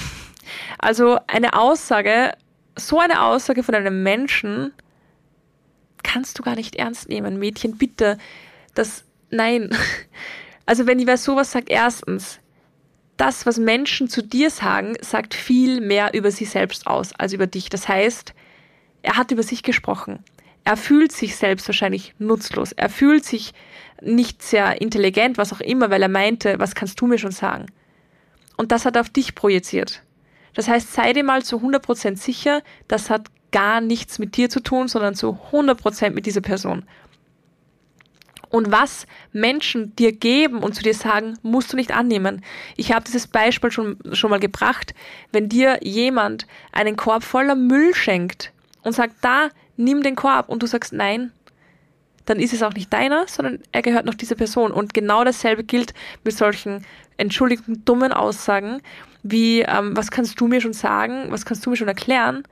[0.80, 2.32] Also eine Aussage,
[2.78, 4.72] so eine Aussage von einem Menschen
[6.04, 7.40] kannst du gar nicht ernst nehmen.
[7.40, 8.18] Mädchen, bitte,
[8.74, 9.70] das, nein.
[10.70, 12.42] Also wenn wer sowas sagt, erstens,
[13.16, 17.48] das, was Menschen zu dir sagen, sagt viel mehr über sie selbst aus als über
[17.48, 17.70] dich.
[17.70, 18.34] Das heißt,
[19.02, 20.24] er hat über sich gesprochen.
[20.64, 22.74] Er fühlt sich selbst wahrscheinlich nutzlos.
[22.74, 23.54] Er fühlt sich
[24.02, 27.68] nicht sehr intelligent, was auch immer, weil er meinte, was kannst du mir schon sagen?
[28.58, 30.04] Und das hat er auf dich projiziert.
[30.54, 34.60] Das heißt, sei dir mal zu 100% sicher, das hat gar nichts mit dir zu
[34.60, 36.84] tun, sondern zu 100% mit dieser Person.
[38.50, 42.44] Und was Menschen dir geben und zu dir sagen, musst du nicht annehmen.
[42.78, 44.94] Ich habe dieses Beispiel schon, schon mal gebracht.
[45.32, 50.64] Wenn dir jemand einen Korb voller Müll schenkt und sagt, da, nimm den Korb und
[50.64, 51.32] du sagst nein,
[52.26, 54.72] dann ist es auch nicht deiner, sondern er gehört noch dieser Person.
[54.72, 56.86] Und genau dasselbe gilt mit solchen,
[57.18, 58.82] entschuldigten, dummen Aussagen,
[59.24, 62.44] wie, ähm, was kannst du mir schon sagen, was kannst du mir schon erklären?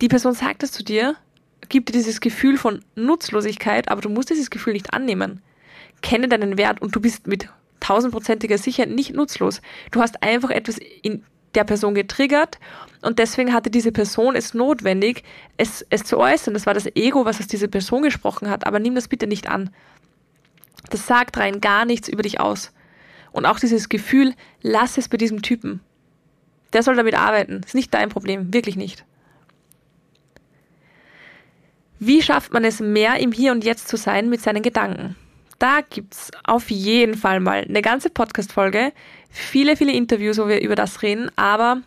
[0.00, 1.16] Die Person sagt das zu dir,
[1.68, 5.42] gibt dir dieses Gefühl von Nutzlosigkeit, aber du musst dieses Gefühl nicht annehmen.
[6.02, 7.48] Kenne deinen Wert und du bist mit
[7.80, 9.60] tausendprozentiger Sicherheit nicht nutzlos.
[9.90, 12.58] Du hast einfach etwas in der Person getriggert
[13.02, 15.22] und deswegen hatte diese Person es notwendig,
[15.56, 16.54] es, es zu äußern.
[16.54, 19.48] Das war das Ego, was aus dieser Person gesprochen hat, aber nimm das bitte nicht
[19.48, 19.70] an.
[20.90, 22.72] Das sagt rein gar nichts über dich aus.
[23.32, 25.80] Und auch dieses Gefühl, lass es bei diesem Typen.
[26.72, 27.62] Der soll damit arbeiten.
[27.64, 29.04] Ist nicht dein Problem, wirklich nicht.
[31.98, 35.16] Wie schafft man es mehr im Hier und Jetzt zu sein mit seinen Gedanken?
[35.58, 38.92] Da gibt's auf jeden Fall mal eine ganze Podcast-Folge,
[39.30, 41.82] viele, viele Interviews, wo wir über das reden, aber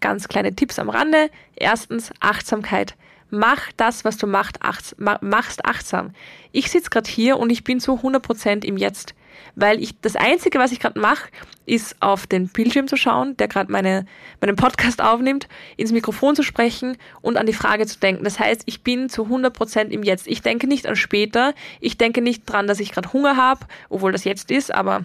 [0.00, 1.30] ganz kleine Tipps am Rande.
[1.56, 2.94] Erstens Achtsamkeit.
[3.30, 6.12] Mach das, was du machst, achts machst achtsam.
[6.52, 9.14] Ich sitze gerade hier und ich bin zu 100% im Jetzt.
[9.54, 11.28] Weil ich das Einzige, was ich gerade mache,
[11.66, 14.06] ist auf den Bildschirm zu schauen, der gerade meine,
[14.40, 18.24] meinen Podcast aufnimmt, ins Mikrofon zu sprechen und an die Frage zu denken.
[18.24, 20.26] Das heißt, ich bin zu 100 Prozent im Jetzt.
[20.26, 21.54] Ich denke nicht an später.
[21.80, 25.04] Ich denke nicht dran, dass ich gerade Hunger habe, obwohl das jetzt ist, aber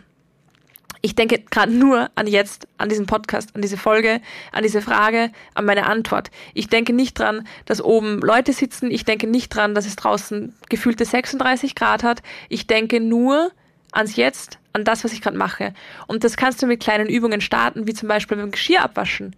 [1.05, 4.21] ich denke gerade nur an jetzt, an diesen Podcast, an diese Folge,
[4.53, 6.31] an diese Frage, an meine Antwort.
[6.53, 8.89] Ich denke nicht dran, dass oben Leute sitzen.
[8.89, 12.23] Ich denke nicht dran, dass es draußen gefühlte 36 Grad hat.
[12.47, 13.51] Ich denke nur
[13.93, 15.73] ans Jetzt, an das, was ich gerade mache.
[16.07, 19.35] Und das kannst du mit kleinen Übungen starten, wie zum Beispiel beim Geschirr abwaschen.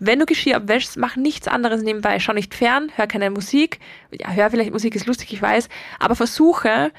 [0.00, 2.18] Wenn du Geschirr abwäschst, mach nichts anderes nebenbei.
[2.18, 3.78] Schau nicht fern, hör keine Musik.
[4.10, 5.68] Ja, hör vielleicht Musik, ist lustig, ich weiß.
[5.98, 6.90] Aber versuche,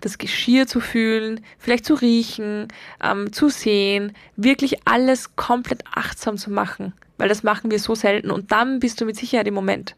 [0.00, 2.68] das Geschirr zu fühlen, vielleicht zu riechen,
[3.02, 8.30] ähm, zu sehen, wirklich alles komplett achtsam zu machen, weil das machen wir so selten
[8.30, 9.94] und dann bist du mit Sicherheit im Moment.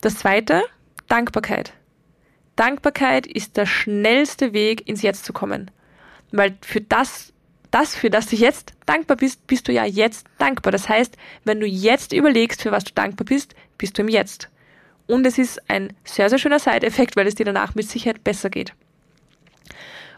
[0.00, 0.62] Das zweite,
[1.08, 1.72] Dankbarkeit.
[2.60, 5.70] Dankbarkeit ist der schnellste Weg, ins Jetzt zu kommen.
[6.30, 7.32] Weil für das,
[7.70, 10.70] das, für das du jetzt dankbar bist, bist du ja jetzt dankbar.
[10.70, 14.50] Das heißt, wenn du jetzt überlegst, für was du dankbar bist, bist du im Jetzt.
[15.06, 18.50] Und es ist ein sehr, sehr schöner Side-Effekt, weil es dir danach mit Sicherheit besser
[18.50, 18.74] geht.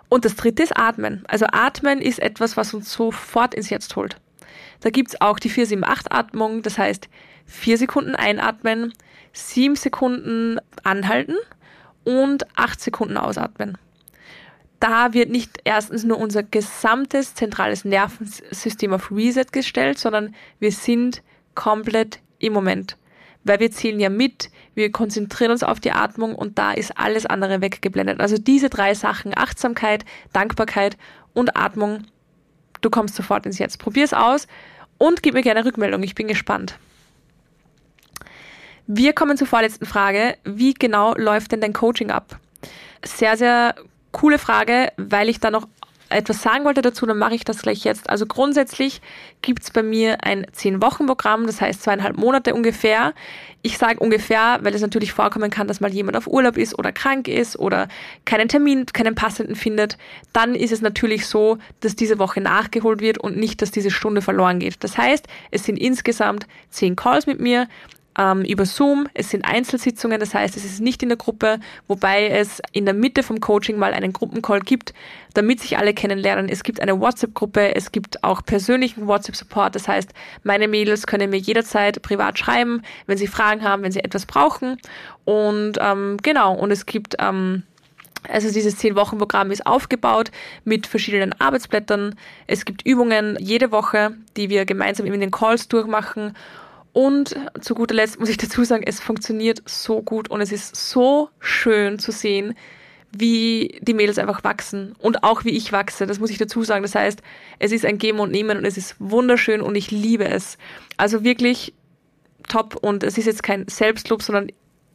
[0.08, 1.22] Und das dritte ist Atmen.
[1.28, 4.16] Also Atmen ist etwas, was uns sofort ins Jetzt holt.
[4.80, 7.08] Da gibt's auch die 4-7-8-Atmung, das heißt
[7.46, 8.92] 4 Sekunden einatmen,
[9.32, 11.36] 7 Sekunden anhalten
[12.04, 13.78] und 8 Sekunden ausatmen.
[14.80, 21.22] Da wird nicht erstens nur unser gesamtes zentrales Nervensystem auf Reset gestellt, sondern wir sind
[21.54, 22.96] komplett im Moment
[23.44, 27.26] weil wir zählen ja mit, wir konzentrieren uns auf die Atmung und da ist alles
[27.26, 28.20] andere weggeblendet.
[28.20, 30.96] Also diese drei Sachen, Achtsamkeit, Dankbarkeit
[31.32, 32.04] und Atmung,
[32.80, 33.78] du kommst sofort ins Jetzt.
[33.78, 34.46] Probier es aus
[34.98, 36.78] und gib mir gerne Rückmeldung, ich bin gespannt.
[38.86, 40.36] Wir kommen zur vorletzten Frage.
[40.44, 42.38] Wie genau läuft denn dein Coaching ab?
[43.04, 43.74] Sehr, sehr
[44.10, 45.66] coole Frage, weil ich da noch
[46.12, 48.08] etwas sagen wollte dazu, dann mache ich das gleich jetzt.
[48.10, 49.00] Also grundsätzlich
[49.40, 53.14] gibt's bei mir ein Zehn-Wochen-Programm, das heißt zweieinhalb Monate ungefähr.
[53.62, 56.92] Ich sage ungefähr, weil es natürlich vorkommen kann, dass mal jemand auf Urlaub ist oder
[56.92, 57.88] krank ist oder
[58.24, 59.96] keinen Termin, keinen passenden findet.
[60.32, 64.22] Dann ist es natürlich so, dass diese Woche nachgeholt wird und nicht, dass diese Stunde
[64.22, 64.82] verloren geht.
[64.84, 67.68] Das heißt, es sind insgesamt zehn Calls mit mir
[68.18, 69.08] ähm, über Zoom.
[69.14, 72.94] Es sind Einzelsitzungen, das heißt, es ist nicht in der Gruppe, wobei es in der
[72.94, 74.94] Mitte vom Coaching mal einen Gruppencall gibt,
[75.34, 76.48] damit sich alle kennenlernen.
[76.48, 81.38] Es gibt eine WhatsApp-Gruppe, es gibt auch persönlichen WhatsApp-Support, das heißt, meine Mädels können mir
[81.38, 84.78] jederzeit privat schreiben, wenn sie Fragen haben, wenn sie etwas brauchen.
[85.24, 87.62] Und ähm, genau, und es gibt ähm,
[88.28, 90.30] also dieses Zehn-Wochen-Programm ist aufgebaut
[90.64, 92.14] mit verschiedenen Arbeitsblättern.
[92.46, 96.36] Es gibt Übungen jede Woche, die wir gemeinsam in den Calls durchmachen.
[96.92, 100.76] Und zu guter Letzt muss ich dazu sagen, es funktioniert so gut und es ist
[100.76, 102.54] so schön zu sehen,
[103.16, 106.06] wie die Mädels einfach wachsen und auch wie ich wachse.
[106.06, 106.82] Das muss ich dazu sagen.
[106.82, 107.22] Das heißt,
[107.58, 110.58] es ist ein Geben und Nehmen und es ist wunderschön und ich liebe es.
[110.96, 111.74] Also wirklich
[112.48, 114.48] top und es ist jetzt kein Selbstlob, sondern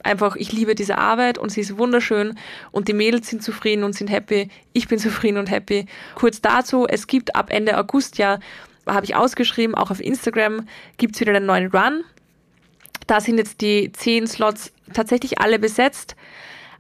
[0.03, 2.37] einfach, ich liebe diese Arbeit und sie ist wunderschön
[2.71, 4.49] und die Mädels sind zufrieden und sind happy.
[4.73, 5.85] Ich bin zufrieden und happy.
[6.15, 8.39] Kurz dazu, es gibt ab Ende August ja
[8.87, 12.03] habe ich ausgeschrieben, auch auf Instagram gibt's wieder einen neuen Run.
[13.07, 16.15] Da sind jetzt die zehn Slots tatsächlich alle besetzt.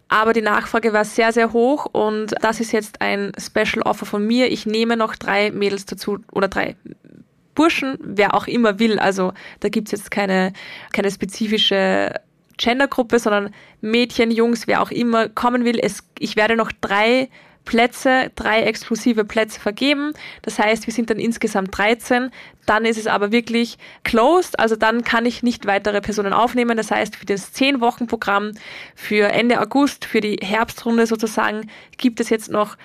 [0.09, 4.25] Aber die Nachfrage war sehr, sehr hoch und das ist jetzt ein Special Offer von
[4.25, 4.49] mir.
[4.49, 6.77] Ich nehme noch drei Mädels dazu oder drei
[7.55, 8.99] Burschen, wer auch immer will.
[8.99, 10.53] Also da gibt's jetzt keine,
[10.93, 12.13] keine spezifische
[12.57, 15.77] Gendergruppe, sondern Mädchen, Jungs, wer auch immer kommen will.
[15.79, 17.29] Es, ich werde noch drei
[17.67, 20.13] Plätze, drei exklusive Plätze vergeben.
[20.41, 22.31] Das heißt, wir sind dann insgesamt 13.
[22.65, 24.57] Dann ist es aber wirklich closed.
[24.57, 26.77] Also dann kann ich nicht weitere Personen aufnehmen.
[26.77, 28.53] Das heißt, für das 10-Wochen-Programm
[28.95, 32.77] für Ende August, für die Herbstrunde sozusagen, gibt es jetzt noch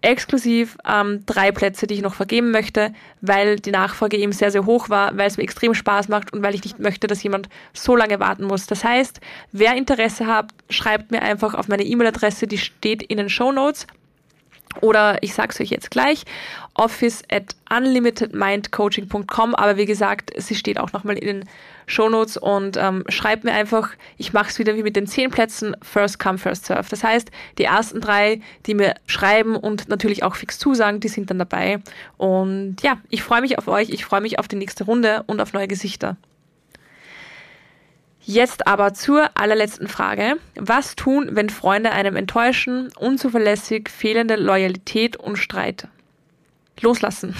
[0.00, 4.64] exklusiv ähm, drei Plätze, die ich noch vergeben möchte, weil die Nachfrage eben sehr, sehr
[4.64, 7.48] hoch war, weil es mir extrem Spaß macht und weil ich nicht möchte, dass jemand
[7.72, 8.66] so lange warten muss.
[8.66, 9.20] Das heißt,
[9.50, 13.88] wer Interesse hat, schreibt mir einfach auf meine E-Mail-Adresse, die steht in den Show Notes.
[14.80, 16.24] Oder ich sage es euch jetzt gleich,
[16.74, 19.54] office at unlimitedmindcoaching.com.
[19.54, 21.48] Aber wie gesagt, sie steht auch nochmal in den
[21.86, 25.74] Shownotes und ähm, schreibt mir einfach, ich mache es wieder wie mit den zehn Plätzen,
[25.82, 26.88] first come, first serve.
[26.88, 31.30] Das heißt, die ersten drei, die mir schreiben und natürlich auch fix zusagen, die sind
[31.30, 31.80] dann dabei.
[32.16, 35.40] Und ja, ich freue mich auf euch, ich freue mich auf die nächste Runde und
[35.40, 36.16] auf neue Gesichter.
[38.30, 40.34] Jetzt aber zur allerletzten Frage.
[40.54, 45.88] Was tun, wenn Freunde einem enttäuschen, unzuverlässig, fehlende Loyalität und Streit?
[46.82, 47.34] Loslassen.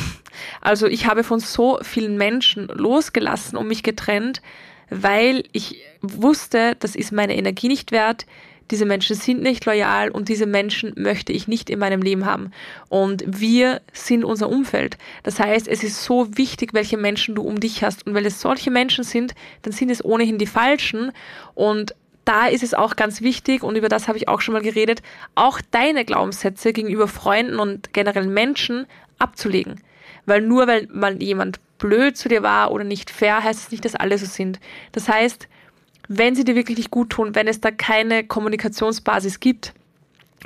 [0.60, 4.40] Also ich habe von so vielen Menschen losgelassen und mich getrennt,
[4.88, 8.24] weil ich wusste, das ist meine Energie nicht wert,
[8.70, 12.50] diese Menschen sind nicht loyal und diese Menschen möchte ich nicht in meinem Leben haben.
[12.88, 14.98] Und wir sind unser Umfeld.
[15.22, 18.06] Das heißt, es ist so wichtig, welche Menschen du um dich hast.
[18.06, 21.12] Und weil es solche Menschen sind, dann sind es ohnehin die falschen.
[21.54, 24.62] Und da ist es auch ganz wichtig, und über das habe ich auch schon mal
[24.62, 25.02] geredet,
[25.34, 28.86] auch deine Glaubenssätze gegenüber Freunden und generell Menschen
[29.18, 29.80] abzulegen.
[30.26, 33.84] Weil nur weil mal jemand blöd zu dir war oder nicht fair, heißt es nicht,
[33.84, 34.60] dass alle so sind.
[34.92, 35.48] Das heißt,
[36.08, 39.74] wenn sie dir wirklich nicht gut tun, wenn es da keine Kommunikationsbasis gibt,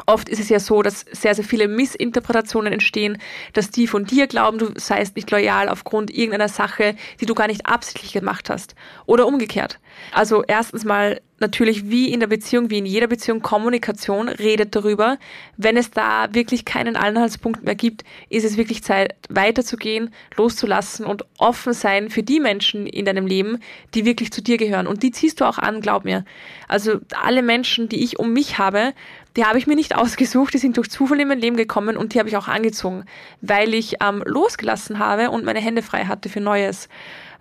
[0.07, 3.19] Oft ist es ja so, dass sehr, sehr viele Missinterpretationen entstehen,
[3.53, 7.47] dass die von dir glauben, du seist nicht loyal aufgrund irgendeiner Sache, die du gar
[7.47, 8.75] nicht absichtlich gemacht hast.
[9.05, 9.81] Oder umgekehrt.
[10.13, 15.19] Also erstens mal natürlich wie in der Beziehung, wie in jeder Beziehung Kommunikation, redet darüber.
[15.59, 21.27] Wenn es da wirklich keinen Anhaltspunkt mehr gibt, ist es wirklich Zeit, weiterzugehen, loszulassen und
[21.37, 23.59] offen sein für die Menschen in deinem Leben,
[23.95, 24.87] die wirklich zu dir gehören.
[24.87, 26.25] Und die ziehst du auch an, glaub mir.
[26.69, 28.95] Also alle Menschen, die ich um mich habe,
[29.37, 32.15] die habe ich mir nicht ausgesucht, die sind durch Zufall in mein Leben gekommen und
[32.15, 33.05] die habe ich auch angezogen,
[33.41, 36.89] weil ich ähm, losgelassen habe und meine Hände frei hatte für Neues.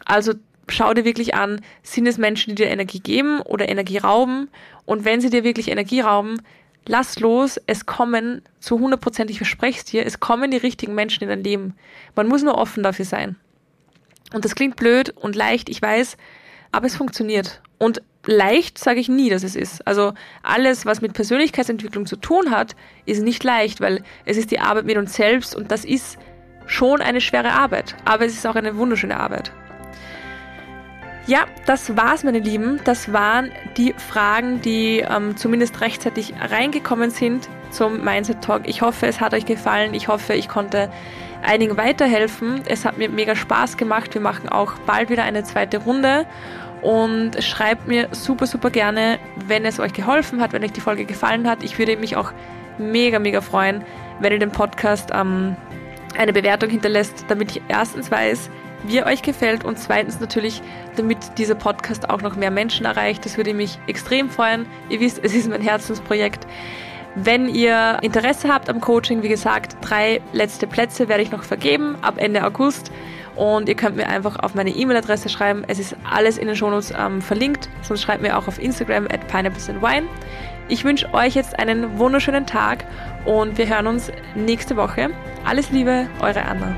[0.03, 0.33] Also
[0.71, 4.49] schau dir wirklich an, sind es Menschen, die dir Energie geben oder Energie rauben?
[4.85, 6.41] Und wenn sie dir wirklich Energie rauben,
[6.87, 10.95] lass los, es kommen zu 100 Prozent, ich verspreche es dir, es kommen die richtigen
[10.95, 11.75] Menschen in dein Leben.
[12.15, 13.35] Man muss nur offen dafür sein.
[14.33, 16.17] Und das klingt blöd und leicht, ich weiß,
[16.71, 17.61] aber es funktioniert.
[17.77, 19.85] Und leicht sage ich nie, dass es ist.
[19.87, 24.59] Also alles, was mit Persönlichkeitsentwicklung zu tun hat, ist nicht leicht, weil es ist die
[24.59, 26.17] Arbeit mit uns selbst und das ist
[26.65, 27.95] schon eine schwere Arbeit.
[28.05, 29.51] Aber es ist auch eine wunderschöne Arbeit.
[31.27, 32.79] Ja, das war's, meine Lieben.
[32.83, 38.67] Das waren die Fragen, die ähm, zumindest rechtzeitig reingekommen sind zum Mindset Talk.
[38.67, 39.93] Ich hoffe, es hat euch gefallen.
[39.93, 40.91] Ich hoffe, ich konnte
[41.43, 42.61] einigen weiterhelfen.
[42.65, 44.13] Es hat mir mega Spaß gemacht.
[44.13, 46.25] Wir machen auch bald wieder eine zweite Runde.
[46.81, 51.05] Und schreibt mir super, super gerne, wenn es euch geholfen hat, wenn euch die Folge
[51.05, 51.61] gefallen hat.
[51.61, 52.31] Ich würde mich auch
[52.79, 53.83] mega, mega freuen,
[54.19, 55.55] wenn ihr den Podcast ähm,
[56.17, 58.49] eine Bewertung hinterlässt, damit ich erstens weiß,
[58.83, 60.61] wie er euch gefällt und zweitens natürlich,
[60.95, 63.25] damit dieser Podcast auch noch mehr Menschen erreicht.
[63.25, 64.65] Das würde mich extrem freuen.
[64.89, 66.45] Ihr wisst, es ist mein Herzensprojekt.
[67.15, 71.97] Wenn ihr Interesse habt am Coaching, wie gesagt, drei letzte Plätze werde ich noch vergeben
[72.01, 72.91] ab Ende August.
[73.35, 75.63] Und ihr könnt mir einfach auf meine E-Mail-Adresse schreiben.
[75.67, 77.69] Es ist alles in den Shownotes ähm, verlinkt.
[77.81, 80.07] Sonst schreibt mir auch auf Instagram at pineapples and wine.
[80.67, 82.85] Ich wünsche euch jetzt einen wunderschönen Tag
[83.25, 85.09] und wir hören uns nächste Woche.
[85.45, 86.75] Alles Liebe, eure Anna.